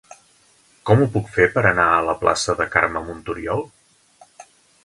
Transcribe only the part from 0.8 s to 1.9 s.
Com ho puc fer per anar